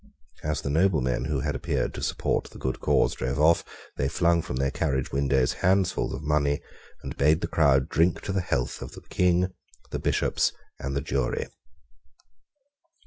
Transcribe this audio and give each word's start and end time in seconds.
As 0.41 0.61
the 0.61 0.71
noblemen 0.71 1.25
who 1.25 1.41
had 1.41 1.53
appeared 1.53 1.93
to 1.93 2.01
support 2.01 2.45
the 2.49 2.57
good 2.57 2.79
cause 2.79 3.13
drove 3.13 3.39
off, 3.39 3.63
they 3.97 4.09
flung 4.09 4.41
from 4.41 4.55
their 4.55 4.71
carriage 4.71 5.11
windows 5.11 5.53
handfuls 5.61 6.11
of 6.11 6.23
money, 6.23 6.59
and 7.03 7.15
bade 7.17 7.41
the 7.41 7.47
crowd 7.47 7.87
drink 7.87 8.19
to 8.21 8.31
the 8.33 8.41
health 8.41 8.81
of 8.81 8.93
the 8.93 9.01
King, 9.09 9.53
the 9.91 9.99
Bishops, 9.99 10.53
and 10.79 10.95
the 10.95 11.01
jury. 11.01 11.47